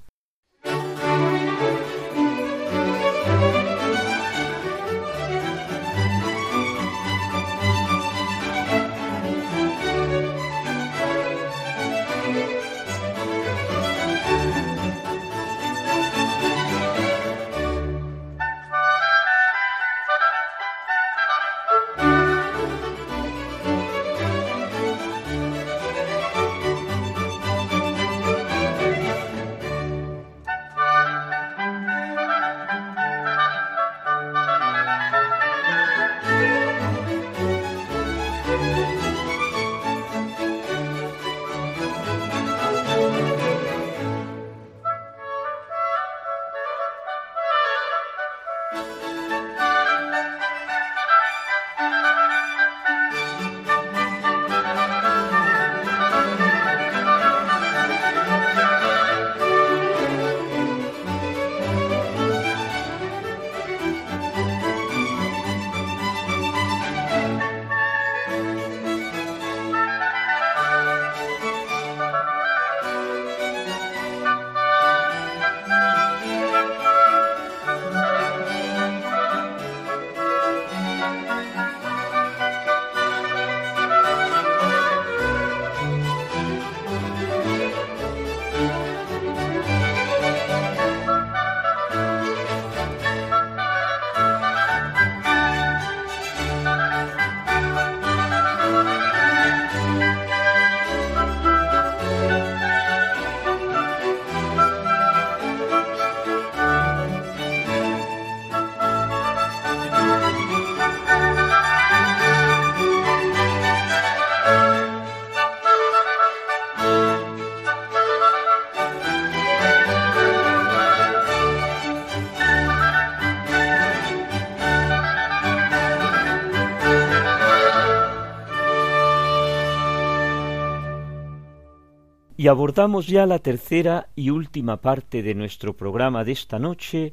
[132.47, 137.13] Y abordamos ya la tercera y última parte de nuestro programa de esta noche,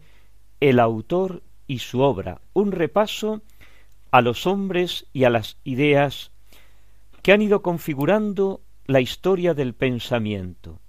[0.60, 3.42] el autor y su obra, un repaso
[4.12, 6.32] a los hombres y a las ideas
[7.24, 10.82] que han ido configurando la historia del pensamiento.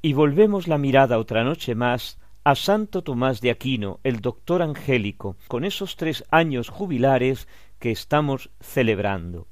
[0.00, 5.34] Y volvemos la mirada otra noche más a Santo Tomás de Aquino, el doctor angélico,
[5.48, 7.48] con esos tres años jubilares
[7.80, 9.48] que estamos celebrando.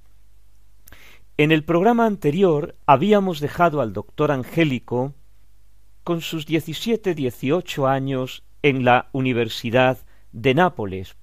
[1.38, 5.12] En el programa anterior habíamos dejado al doctor Angélico
[6.02, 9.98] con sus diecisiete dieciocho años en la Universidad
[10.32, 11.14] de Nápoles.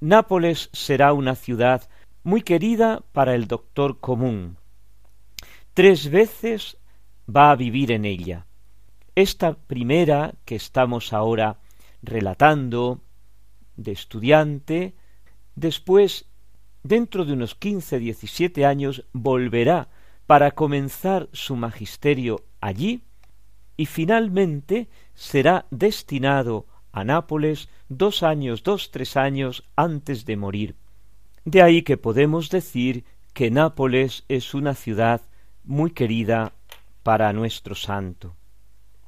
[0.00, 1.90] Nápoles será una ciudad
[2.22, 4.56] muy querida para el doctor común.
[5.74, 6.78] Tres veces
[7.28, 8.46] va a vivir en ella.
[9.14, 11.58] Esta primera que estamos ahora
[12.02, 13.02] relatando
[13.76, 14.94] de estudiante,
[15.54, 16.29] después
[16.82, 19.88] dentro de unos quince, diecisiete años volverá
[20.26, 23.02] para comenzar su magisterio allí
[23.76, 30.74] y finalmente será destinado a Nápoles dos años, dos, tres años antes de morir.
[31.44, 35.22] De ahí que podemos decir que Nápoles es una ciudad
[35.64, 36.52] muy querida
[37.02, 38.36] para nuestro santo.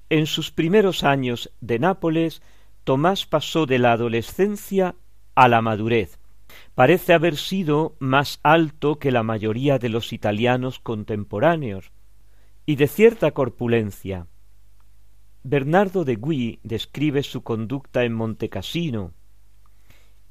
[0.09, 2.43] En sus primeros años de Nápoles,
[2.85, 4.95] Tomás pasó de la adolescencia
[5.35, 6.18] a la madurez,
[6.74, 11.92] parece haber sido más alto que la mayoría de los italianos contemporáneos,
[12.66, 14.26] y de cierta corpulencia.
[15.42, 19.12] Bernardo de Gui describe su conducta en Montecassino,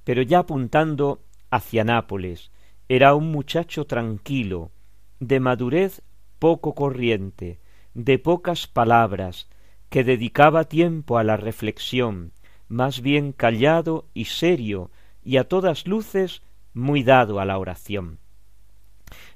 [0.03, 2.51] pero ya apuntando hacia Nápoles,
[2.87, 4.71] era un muchacho tranquilo,
[5.19, 6.01] de madurez
[6.39, 7.59] poco corriente,
[7.93, 9.49] de pocas palabras,
[9.89, 12.31] que dedicaba tiempo a la reflexión,
[12.67, 14.89] más bien callado y serio,
[15.23, 16.41] y a todas luces
[16.73, 18.19] muy dado a la oración.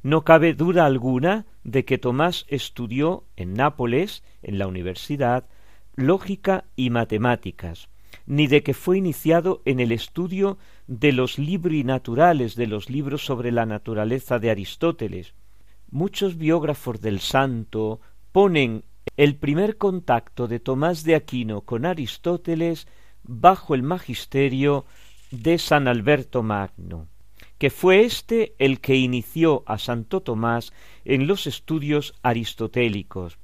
[0.03, 5.47] No cabe duda alguna de que Tomás estudió en Nápoles, en la universidad,
[5.95, 7.89] lógica y matemáticas,
[8.25, 10.57] ni de que fue iniciado en el estudio
[10.87, 15.33] de los libri naturales, de los libros sobre la naturaleza de Aristóteles.
[15.89, 17.99] Muchos biógrafos del santo
[18.31, 18.83] ponen
[19.17, 22.87] el primer contacto de Tomás de Aquino con Aristóteles
[23.23, 24.85] bajo el magisterio
[25.31, 27.07] de San Alberto Magno,
[27.57, 30.73] que fue éste el que inició a Santo Tomás
[31.03, 33.37] en los estudios aristotélicos.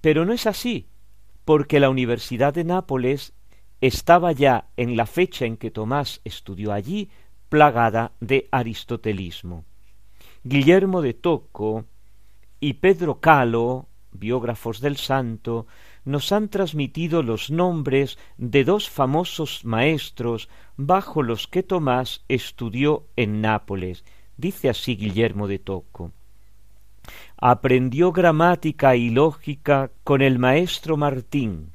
[0.00, 0.86] Pero no es así,
[1.44, 3.32] porque la Universidad de Nápoles
[3.80, 7.10] estaba ya en la fecha en que Tomás estudió allí
[7.48, 9.64] plagada de aristotelismo.
[10.44, 11.84] Guillermo de Tocco
[12.60, 15.66] y Pedro Calo, biógrafos del santo,
[16.04, 23.40] nos han transmitido los nombres de dos famosos maestros bajo los que Tomás estudió en
[23.40, 24.04] Nápoles.
[24.36, 26.12] Dice así Guillermo de Tocco.
[27.36, 31.72] Aprendió gramática y lógica con el maestro Martín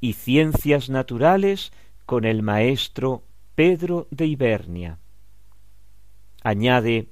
[0.00, 1.72] y ciencias naturales
[2.04, 3.24] con el maestro
[3.54, 4.98] Pedro de Ibernia.
[6.42, 7.08] Añade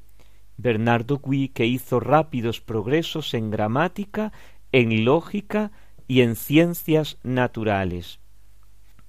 [0.57, 4.33] Bernardo Gui que hizo rápidos progresos en gramática,
[4.73, 5.73] en lógica
[6.07, 8.21] y en ciencias naturales.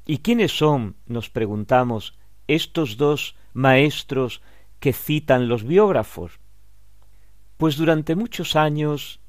[0.05, 2.17] ¿Y quiénes son, nos preguntamos,
[2.47, 4.41] estos dos maestros
[4.79, 6.39] que citan los biógrafos?
[7.57, 9.19] Pues durante muchos años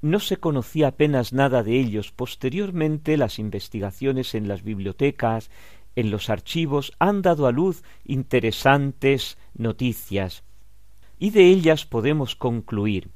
[0.00, 2.12] no se conocía apenas nada de ellos.
[2.12, 5.50] Posteriormente las investigaciones en las bibliotecas,
[5.96, 10.44] en los archivos, han dado a luz interesantes noticias.
[11.18, 13.10] Y de ellas podemos concluir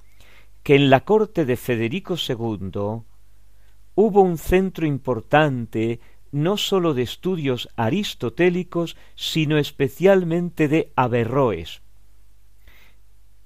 [0.62, 3.02] que en la corte de Federico II
[3.95, 11.82] hubo un centro importante no sólo de estudios aristotélicos, sino especialmente de Averroes.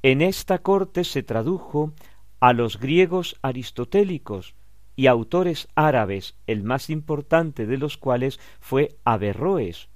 [0.03, 1.93] En esta corte se tradujo
[2.39, 4.55] a los griegos aristotélicos
[4.95, 9.89] y autores árabes, el más importante de los cuales fue Averroes.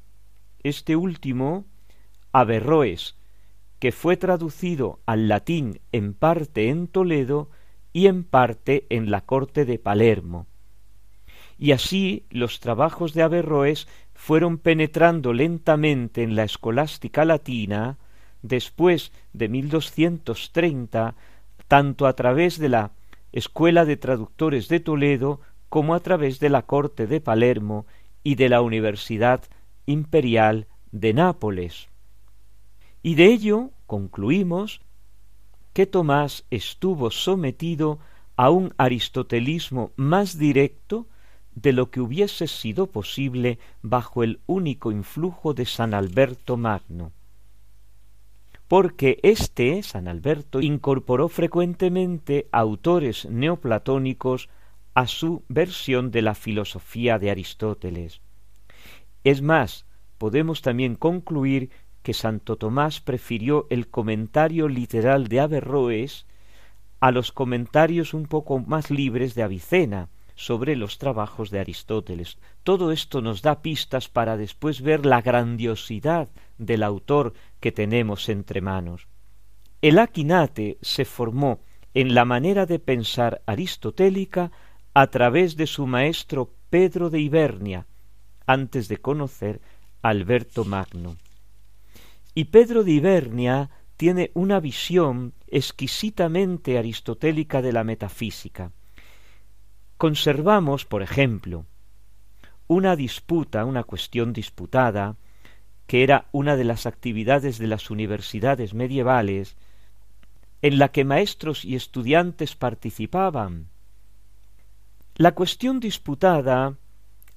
[0.64, 1.64] Este último,
[2.32, 3.16] Averroes,
[3.78, 7.50] que fue traducido al latín en parte en Toledo
[7.92, 10.46] y en parte en la corte de Palermo.
[11.58, 17.98] Y así los trabajos de Averroes fueron penetrando lentamente en la escolástica latina
[18.42, 21.14] después de 1230,
[21.68, 22.92] tanto a través de la
[23.32, 27.86] Escuela de Traductores de Toledo como a través de la corte de Palermo
[28.22, 29.42] y de la Universidad
[29.86, 31.88] Imperial de Nápoles.
[33.02, 34.82] Y de ello concluimos
[35.72, 37.98] que Tomás estuvo sometido
[38.36, 41.06] a un aristotelismo más directo
[41.54, 47.12] de lo que hubiese sido posible bajo el único influjo de San Alberto Magno.
[48.70, 54.48] porque éste, San Alberto, incorporó frecuentemente autores neoplatónicos
[54.94, 58.20] a su versión de la filosofía de Aristóteles.
[59.24, 59.86] Es más,
[60.18, 61.70] podemos también concluir
[62.02, 66.26] que Santo Tomás prefirió el comentario literal de Averroes
[67.00, 72.38] a los comentarios un poco más libres de Avicena sobre los trabajos de Aristóteles.
[72.62, 78.60] Todo esto nos da pistas para después ver la grandiosidad del autor que tenemos entre
[78.60, 79.06] manos.
[79.82, 81.60] El Aquinate se formó
[81.92, 84.50] en la manera de pensar aristotélica
[84.94, 87.86] a través de su maestro Pedro de Ibernia,
[88.46, 89.60] antes de conocer
[90.02, 91.16] Alberto Magno.
[92.34, 98.72] Y Pedro de Ibernia tiene una visión exquisitamente aristotélica de la metafísica.
[99.96, 101.66] Conservamos, por ejemplo,
[102.66, 105.16] una disputa, una cuestión disputada,
[105.86, 109.56] que era una de las actividades de las universidades medievales,
[110.62, 113.68] en la que maestros y estudiantes participaban.
[115.16, 116.76] La cuestión disputada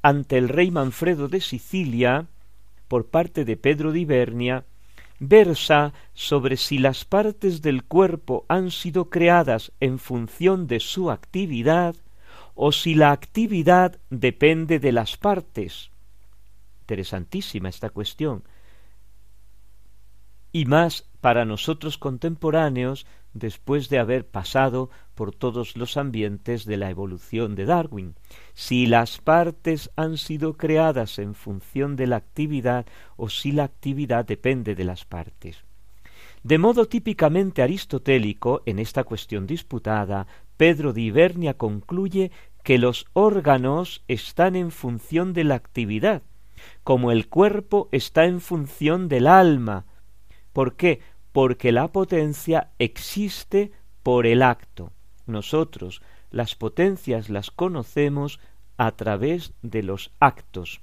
[0.02, 2.28] ante el rey Manfredo de Sicilia
[2.88, 4.66] por parte de Pedro de Ibernia
[5.20, 11.96] versa sobre si las partes del cuerpo han sido creadas en función de su actividad
[12.56, 15.92] o si la actividad depende de las partes.
[16.82, 18.44] Interesantísima esta cuestión.
[20.52, 26.90] Y más para nosotros contemporáneos después de haber pasado por todos los ambientes de la
[26.90, 28.16] evolución de Darwin.
[28.54, 32.86] Si las partes han sido creadas en función de la actividad
[33.18, 35.64] o si la actividad depende de las partes.
[36.44, 40.28] De modo típicamente aristotélico, en esta cuestión disputada,
[40.58, 42.32] Pedro de Ibernia concluye
[42.64, 46.22] que los órganos están en función de la actividad,
[46.84, 49.86] como el cuerpo está en función del alma.
[50.52, 51.00] ¿Por qué?
[51.34, 53.74] Porque la potencia existe
[54.04, 54.94] por el acto.
[55.26, 58.40] Nosotros las potencias las conocemos
[58.78, 60.82] a través de los actos.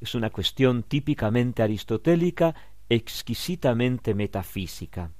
[0.00, 2.54] Es una cuestión típicamente aristotélica,
[2.88, 5.12] exquisitamente metafísica.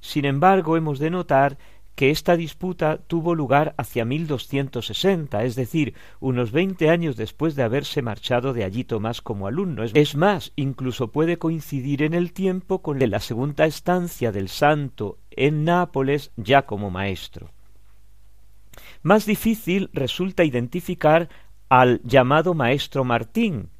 [0.00, 1.58] Sin embargo, hemos de notar
[1.98, 8.02] que esta disputa tuvo lugar hacia 1260, es decir, unos veinte años después de haberse
[8.02, 9.82] marchado de allí Tomás como alumno.
[9.82, 15.64] Es más, incluso puede coincidir en el tiempo con la segunda estancia del santo en
[15.64, 17.50] Nápoles ya como maestro.
[19.02, 21.28] Más difícil resulta identificar
[21.68, 23.70] al llamado maestro Martín,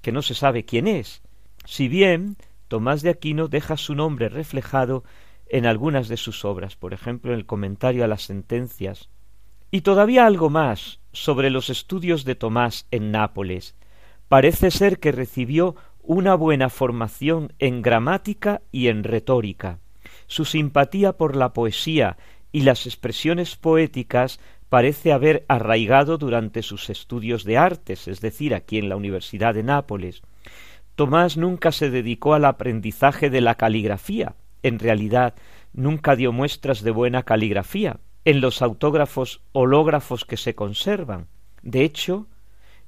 [0.00, 1.20] que no se sabe quién es,
[1.66, 5.04] si bien Tomás de Aquino deja su nombre reflejado
[5.48, 9.08] en algunas de sus obras, por ejemplo en el comentario a las sentencias,
[9.70, 13.74] y todavía algo más sobre los estudios de Tomás en Nápoles.
[14.28, 19.78] Parece ser que recibió una buena formación en gramática y en retórica.
[20.26, 22.16] Su simpatía por la poesía
[22.52, 28.78] y las expresiones poéticas parece haber arraigado durante sus estudios de artes, es decir, aquí
[28.78, 30.22] en la Universidad de Nápoles.
[30.94, 34.34] Tomás nunca se dedicó al aprendizaje de la caligrafía,
[34.66, 35.34] en realidad
[35.72, 41.28] nunca dio muestras de buena caligrafía en los autógrafos hológrafos que se conservan.
[41.62, 42.26] De hecho,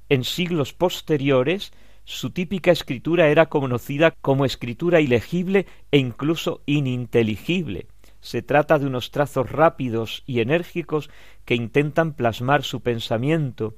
[0.09, 1.71] en siglos posteriores,
[2.03, 7.87] su típica escritura era conocida como escritura ilegible e incluso ininteligible.
[8.19, 11.09] Se trata de unos trazos rápidos y enérgicos
[11.45, 13.75] que intentan plasmar su pensamiento.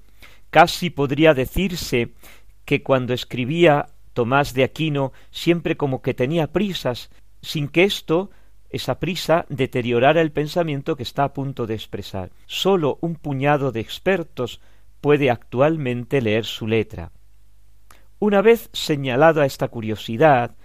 [0.49, 2.13] Casi podría decirse
[2.65, 7.11] que cuando escribía Tomás de Aquino siempre como que tenía prisas,
[7.41, 8.31] sin que esto,
[8.69, 12.31] esa prisa, deteriorara el pensamiento que está a punto de expresar.
[12.45, 14.61] Sólo un puñado de expertos
[15.01, 17.11] puede actualmente leer su letra.
[18.19, 20.55] Una vez señalada esta curiosidad,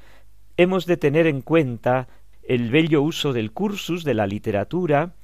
[0.57, 2.07] hemos de tener en cuenta
[2.43, 5.15] el bello uso del cursus de la literatura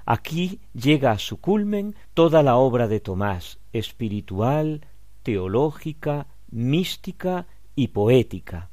[0.06, 4.86] Aquí llega a su culmen toda la obra de Tomás, espiritual,
[5.22, 7.46] teológica, mística
[7.76, 8.70] y poética.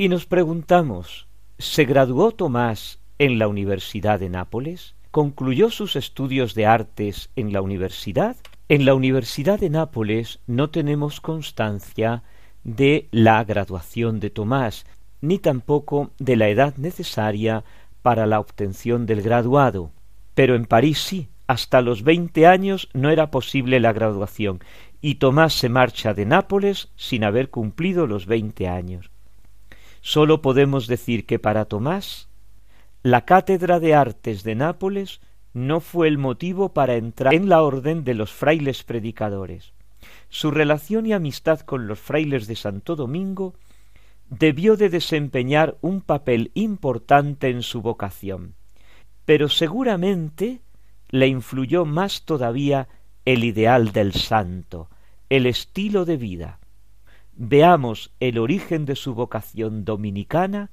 [0.00, 1.28] Y nos preguntamos,
[1.58, 4.94] ¿se graduó Tomás en la Universidad de Nápoles?
[5.10, 8.34] ¿Concluyó sus estudios de artes en la universidad?
[8.70, 12.22] En la Universidad de Nápoles no tenemos constancia
[12.64, 14.86] de la graduación de Tomás,
[15.20, 17.62] ni tampoco de la edad necesaria
[18.00, 19.90] para la obtención del graduado.
[20.34, 24.60] Pero en París sí, hasta los veinte años no era posible la graduación,
[25.02, 29.10] y Tomás se marcha de Nápoles sin haber cumplido los veinte años.
[30.00, 32.28] Sólo podemos decir que para Tomás
[33.02, 35.20] la cátedra de artes de Nápoles
[35.54, 39.72] no fue el motivo para entrar en la orden de los frailes predicadores.
[40.28, 43.54] Su relación y amistad con los frailes de Santo Domingo
[44.28, 48.54] debió de desempeñar un papel importante en su vocación,
[49.24, 50.60] pero seguramente
[51.08, 52.88] le influyó más todavía
[53.24, 54.88] el ideal del santo,
[55.28, 56.59] el estilo de vida.
[57.42, 60.70] Veamos el origen de su vocación dominicana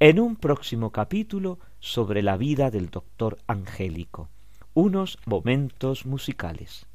[0.00, 4.28] en un próximo capítulo sobre la vida del doctor Angélico.
[4.74, 6.88] Unos momentos musicales.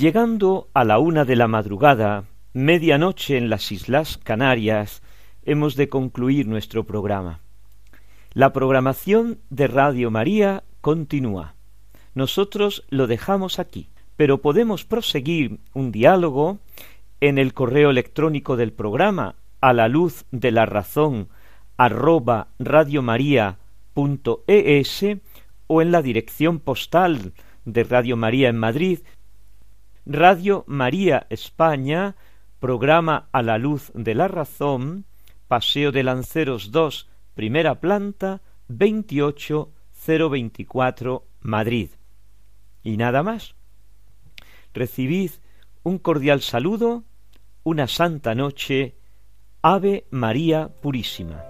[0.00, 2.24] Llegando a la una de la madrugada,
[2.54, 5.02] medianoche en las Islas Canarias,
[5.44, 7.40] hemos de concluir nuestro programa.
[8.32, 11.54] La programación de Radio María continúa.
[12.14, 16.60] Nosotros lo dejamos aquí, pero podemos proseguir un diálogo
[17.20, 21.28] en el correo electrónico del programa a la luz de la razón
[21.76, 23.58] arroba radiomaria.es
[25.66, 27.34] o en la dirección postal
[27.66, 29.00] de Radio María en Madrid
[30.06, 32.16] Radio María España,
[32.58, 35.04] programa A la Luz de la Razón,
[35.46, 41.90] Paseo de Lanceros 2, primera planta, 28024, Madrid.
[42.82, 43.54] Y nada más.
[44.72, 45.32] Recibid
[45.82, 47.04] un cordial saludo,
[47.62, 48.96] una santa noche,
[49.62, 51.49] Ave María Purísima.